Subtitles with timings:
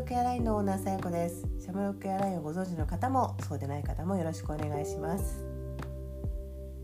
[0.00, 1.46] ロックエアラインのオーナーさやこです。
[1.60, 5.44] シャムロックエアラインをご存知の方もそうでない方もよろしくお願いします。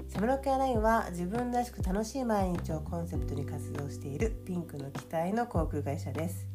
[0.07, 6.47] シャムロックエアラインは自分らしく楽しい毎日をコンセプトに活動しているピンクの機体の航空会社です。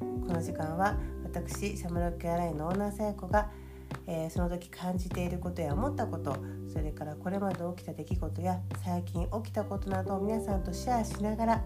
[0.00, 3.48] この時間は私シャムロックエアラインのオーナーさやこが
[4.06, 6.36] えー、その時感じていることや思ったこと
[6.72, 11.64] それからこれまで起きた出来事や最近起きたことなどを皆さんとシェアしながら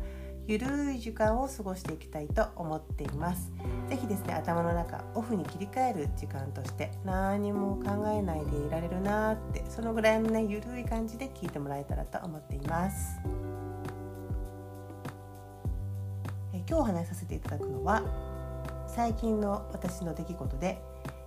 [0.49, 3.51] ゆるい時間を過ごしていきたいと思っています。
[3.89, 13.19] 是非ですね頭の中オフに切り替える時間として何も考えないでいられるなってそのぐらいのねゆるい感じで聞いてもらえたらと思っています。
[16.53, 18.05] え今日お話しさせていただくのは
[18.87, 20.81] 最近の私の出来事で、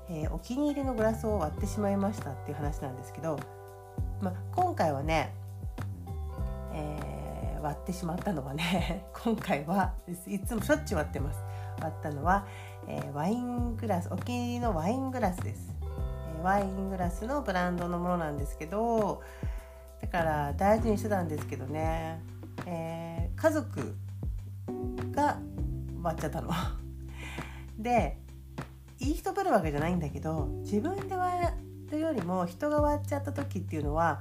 [0.09, 3.37] えー、お気に入りのグラスを割ってしまいましたっていう話なんですけど、
[4.21, 5.35] まあ、今回はね、
[7.69, 9.93] 割ってしまったのはね 今回は
[10.27, 11.39] いつもしょっちゅう割ってます。
[11.79, 12.45] 割ったのは、
[12.87, 15.73] えー、ワイングラスお気に入りのワイングラスです、
[16.35, 19.21] えー、ワイングラスのブランドのものなんですけど
[20.01, 22.21] だから大事にしてたんですけどね、
[22.65, 23.95] えー、家族
[25.11, 25.39] が
[26.01, 26.49] 割っちゃったの。
[27.77, 28.17] で
[28.97, 31.47] いい人ぶるわけじゃないんだけど自分で割
[31.91, 34.19] るよりも人が割っちゃった時っていうのは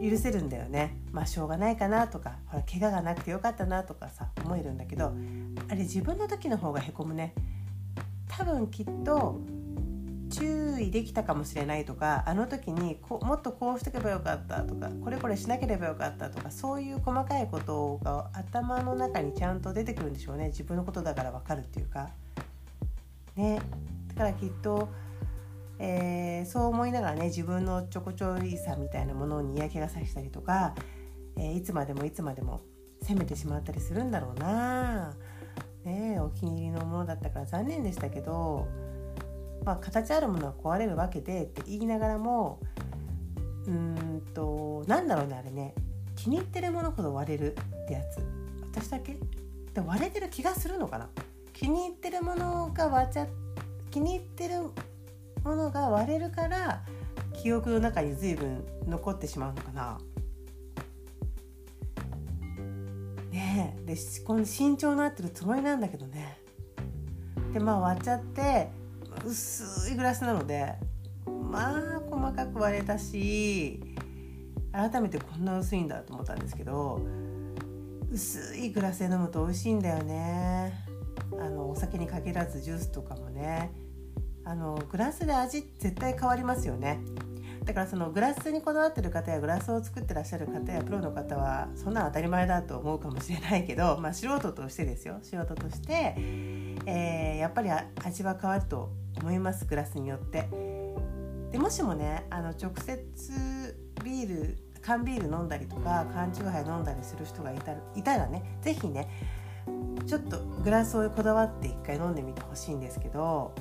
[0.00, 0.96] 許せるんだよね。
[1.12, 5.12] まあしょうがないかなとかほら怪我がなくてよかったなとかさ思えるんだけど
[5.68, 7.34] あれ自分の時の方がへこむね。
[8.28, 9.40] 多分きっと
[10.30, 20.48] 注意できたかもしれないとかあの時にこもっとこうしておけばよかったとかこれこれしなければよかったとかそういう細かいことが頭の中にちゃんと出てくるんでしょうね。
[20.48, 22.10] 自分のことだから分かるっていうか。
[23.36, 23.60] ね。
[24.08, 24.88] だからきっと
[25.78, 30.74] えー、そう思いながらね自分のちょこちょいさみたいなものに嫌気がさしたりとか、
[31.36, 32.62] えー、いつまでもいつまでも
[33.02, 35.14] 責めてしまったりするんだろうな、
[35.84, 38.66] ね、お気に入りのものだったから残念でしたけど、
[39.64, 42.60] まあ、形あるものは壊れるわけでって言いながらも
[43.66, 45.74] うんとなんだろうねあれね。
[46.16, 48.18] 気に入ってるものほど割れるってやつ。
[48.72, 49.16] 私だけ？
[49.74, 51.08] で割れてる気がするのかな。
[51.52, 53.26] 気に入ってるものが割っちゃ
[53.90, 54.54] 気に入ってる
[55.44, 56.82] ものが割れるから
[57.42, 59.98] 記憶の中に随分残ってしまうのかな。
[63.30, 66.38] ねえでこの慎重になってるつもりなんだけどね。
[67.52, 68.68] でまあ割っちゃって
[69.24, 70.74] 薄いグラスなので
[71.26, 73.80] まあ細かく割れたし
[74.72, 77.00] 改めてこんな薄いんだと思ったんですけど
[78.10, 80.72] 薄いグラスで飲むと美味しいんだよね
[81.32, 83.72] あのお酒に限らずジュースとかもね
[84.48, 87.00] あのグラスで味絶対変わりますよね
[87.66, 96.14] だからそのグラスにこだわってる方やグラスを作ってらっしゃる方やプロの方はそんな当たり前だと思うかもしれないけど、 まあ、素人としてですよ素人として、
[96.86, 100.48] えー、やっぱり味は変わると思いますグラスによって。
[101.50, 109.08] でもしもねあの直接ビール缶ビール飲んだりとか缶チューハイ飲んだりする人がいたいたらね是非ね
[110.06, 113.54] ちょっとグラスをこだわって一回飲んでみてほしいんですけど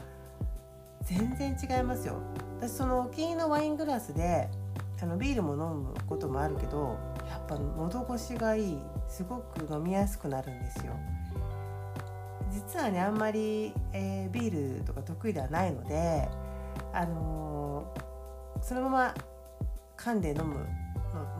[1.08, 2.22] 全然違いますよ。
[2.60, 4.50] 私そのお気に入りのワイングラスで
[5.02, 6.98] あのビールも飲むこともあるけど
[7.30, 8.78] やっぱ喉越しがいい。
[9.08, 10.94] すごく飲みやすくなるんですよ。
[12.52, 16.28] 実はねあんまり、えー、ビールとか得意ではないので
[16.94, 19.14] あのー、そのまま
[19.98, 20.56] 噛んで飲む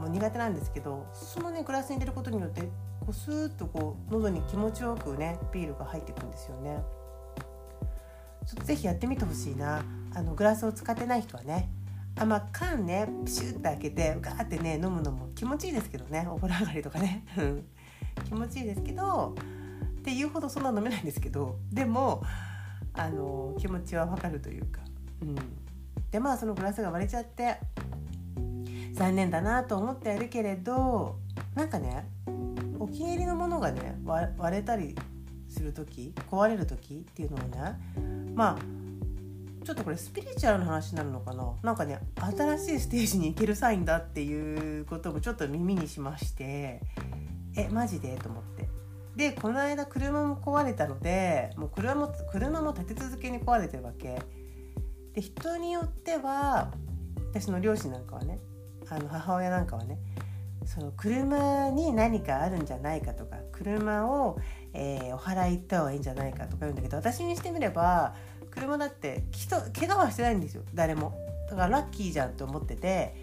[0.00, 2.62] も苦手なんですけどそのねグラスに入れることによって
[3.00, 6.82] こうスーッとこう喉に気持ちよくねビールが入ってくるんですよね。
[8.48, 9.84] ちょっとぜひやってみてほしいな。
[10.14, 11.68] あのグラスを使ってない人はね
[12.18, 16.26] あまあ缶ねプシュッて開けてガーってね飲むのも気持ちいいですけどね。
[16.30, 17.24] お風呂上がりとかね。
[18.24, 19.36] 気持ちいいですけど
[20.00, 22.22] っていうほどそんな飲めないんですけどでも
[22.94, 24.80] あの気持ちはわかるというか、
[25.22, 25.36] うん、
[26.10, 27.58] でまあそのグラスが割れちゃって
[28.94, 31.16] 残念だなと思っているけれど
[31.54, 32.08] なんかね
[32.78, 34.96] お気に入りのものがね割れたり
[35.48, 37.76] する時壊れる時っていうのをね
[38.34, 38.58] まあ
[39.64, 41.52] ちょっとこれスピリチュアルな話になるのかな。
[41.62, 46.80] なんかね新しいステージに行けるサインだっていうこともちょっと耳にしまして
[47.56, 48.16] えマジで？
[48.16, 48.68] と思って。
[49.16, 54.22] でこの間車も壊れたのでもう車も車も立て続けに壊れてるわけ。
[55.12, 56.72] で人によっては
[57.32, 58.38] 私の両親なんかはね
[58.88, 59.98] あの母親なんかはね
[60.64, 64.38] その車に何かあるんじゃないかとか車を、
[64.78, 68.14] えー、お払い行った方がいいんじゃないかとか言うんだけど私にしてみれば
[68.50, 70.62] 車だって人怪我はしてないんですよ。
[70.72, 71.12] 誰も。
[71.50, 73.14] だからラッキーじゃんと思ってて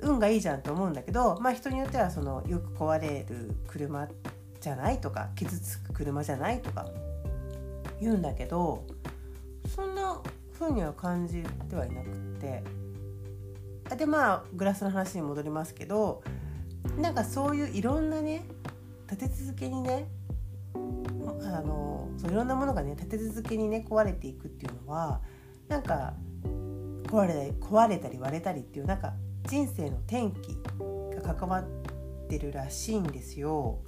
[0.00, 4.08] 運がいいじゃんと思うんだけどまあ人によってはそのよく壊れる車
[4.60, 6.86] じゃないとか傷つく車じゃないとか
[8.00, 8.84] 言うんだけど
[9.74, 10.20] そんな
[10.58, 12.62] 風には感じてはいなくって。
[13.96, 16.22] でまあグラスの話に戻りますけど
[16.98, 18.44] なんかそういういろんなね
[19.08, 20.08] 立て続けにね
[21.42, 25.20] あのそういろんなものがね立て続けにね壊れていくっていうのは
[25.68, 26.14] なんか
[27.04, 29.14] 壊れたり壊れたり割れたりっていうなんか
[29.46, 30.56] 人生の転機
[31.14, 31.64] が関わっ
[32.28, 33.78] てるらしいんですよ。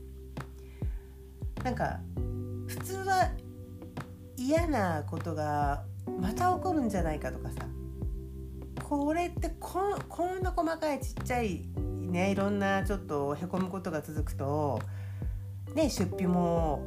[1.65, 2.01] なんか
[2.69, 3.31] 普通は
[4.37, 5.83] 嫌なことが
[6.21, 7.67] また起こるんじゃないかとかさ
[8.85, 14.81] これってここんな細かいちっちゃいねいろんなちょっとへこむことが続くと
[15.75, 16.83] ね出費も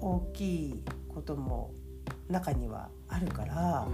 [0.00, 1.72] 大きいことも
[2.28, 3.86] 中にはあるから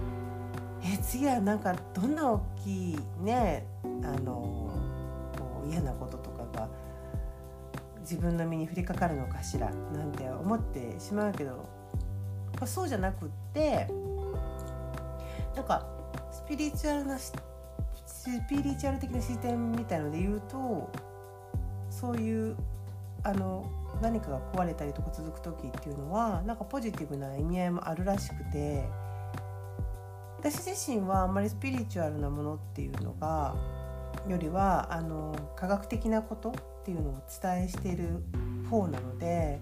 [0.83, 3.87] え次はなんかどんな大きいねあ
[4.19, 4.69] の
[5.37, 6.69] こう嫌なこととかが
[8.01, 11.67] 自分の身に降りかかるのかしらなんて思ってしまうけど、
[12.65, 13.87] そうじゃなくって
[15.55, 15.87] なんか
[16.31, 17.33] スピリチュアルなス
[18.47, 20.91] ピリチュアル的な視点みたいので言うと
[21.89, 22.55] そういう
[23.23, 23.65] あの
[24.01, 28.87] 何かが壊れたりとか続く時っていうのはなんかポジティブな意味合いもあるらしくて
[30.39, 33.55] 私自身はあんまりスピリチュアルなものっていうのが
[34.27, 36.53] よりはあの科学的なことっ
[36.83, 38.23] ていうのをお伝えしている
[38.69, 39.59] 方なので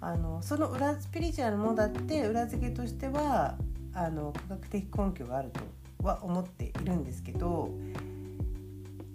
[0.00, 3.56] あのその裏スピリチュアルものだって裏付けとしては
[3.94, 5.60] あの科学的根拠があると
[6.06, 7.70] は思っているんですけど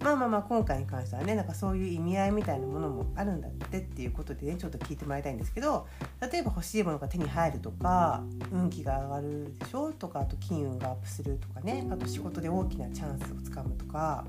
[0.02, 5.86] まあまあまあ今回に関してはねなんかそういう意味合いみたいなものもあるんだってっていうことでねちょっと聞いてもらいたいんですけど
[6.20, 14.24] 例えば欲しいものが手に入るとか運気が上がるでしょとかあと金運がアップするとかねあと仕事で大きなチャンスをつかむとか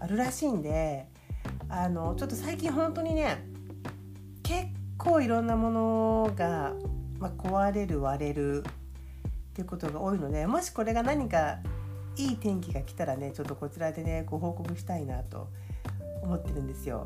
[0.00, 1.06] あるらしいんで
[1.68, 3.46] あのちょっと最近本当にね
[4.42, 4.66] 結
[4.98, 6.72] 構いろんなものが、
[7.18, 8.62] まあ、壊れる割れるっ
[9.54, 11.58] ていうことが多いのでもしこれが何か
[12.16, 15.48] いい天気が来たらねちょっとこちらでねご報告したいなと
[16.22, 17.04] 思ってるんですよ。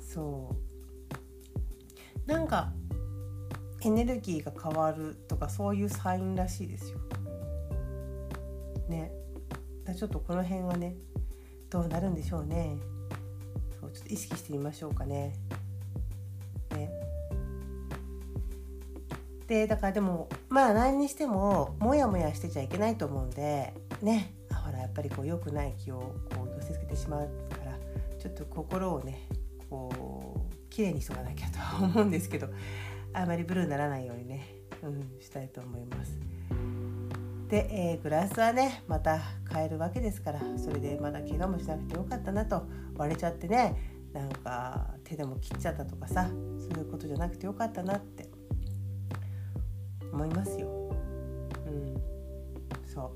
[0.00, 0.54] そ
[2.26, 2.72] うなんか
[3.82, 6.98] エネルギーが変わるとかそういうサインらしいですよ。
[8.88, 9.12] ね。
[9.84, 10.94] だちょっとこの辺はね
[11.68, 12.76] どうなるんでしょうね。
[13.80, 15.34] そうちょっと意識してみましょうかね。
[19.52, 27.76] でだからでもまあ何にしてもモヤモヤしてちゃいけないと思うんでねほらやっぱりこう良くない気をこう寄せつけてしまうから
[28.18, 29.28] ちょっと心をね
[29.68, 32.48] こう綺麗にしとかなきゃとは思うんですけど
[33.12, 34.48] あまりブルーにならないようにね、
[34.82, 36.18] うん、したいと思います。
[37.50, 39.20] で、えー、グラスはねまた
[39.52, 42.62] 変えるわけですからそれでまだ怪我もしなくてよかったなと
[42.96, 43.76] 割れちゃってね
[44.14, 48.31] なんか手でも切っちゃったとかさそういうことじゃなくてよかったなって
[50.12, 50.68] 思いますよ。
[51.66, 51.96] うん、
[52.86, 53.12] そ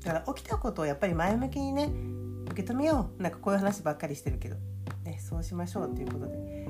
[0.00, 1.90] うだから起きたことをやっぱり前向きにね
[2.52, 4.56] 受け止めようなんかこういう話ばっかりしてるけど、
[5.04, 6.68] ね、そうしましょうということで。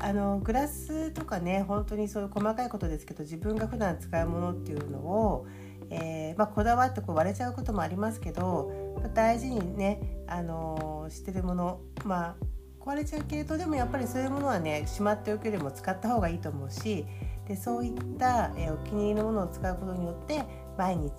[0.00, 5.46] あのグラスとかね本当にそういう細かいことですけど自分が普段使うものっていうのを、
[5.90, 8.70] えー、まあ、こだわってこう割れちゃうこともありますけど
[9.14, 12.44] 大事にね、あのー、してるものまあ
[12.80, 17.04] 壊れちゃうけれどでもやっぱりそういうものはねしまっておくよりも使った方がいいと思うし
[17.48, 20.44] でそういった、え、お気に入りのものを使うことによって
[20.76, 21.12] 毎日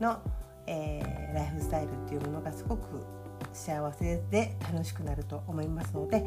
[0.00, 0.18] の、
[0.66, 2.82] えー、ライフスタイルっていうものがすごく
[3.54, 6.24] 幸せで楽しくなると思いますので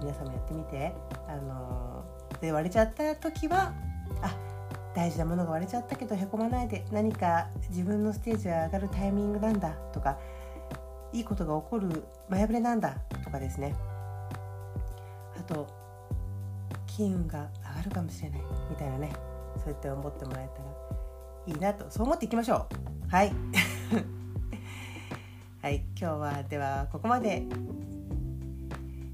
[0.00, 0.94] 皆さんもやってみて、
[1.28, 3.74] あのー、で割れちゃった時は
[4.22, 4.34] あ
[4.94, 10.18] 大事なものが割れちゃったけどへこまないで何か自分のステージが上がるタイミングなんだとか
[11.12, 13.74] いいことが起こる前触れなんだとかですね。
[15.36, 15.66] あと
[16.86, 17.48] 金運が
[17.82, 19.12] あるかもしれないみたいなね
[19.56, 20.66] そうやって思ってもらえたら
[21.46, 22.68] いいなとそう思っていきましょ
[23.08, 23.10] う。
[23.10, 23.32] はい。
[25.60, 27.42] はい今日はではここまで。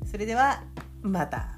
[0.05, 0.63] それでは
[1.01, 1.58] また。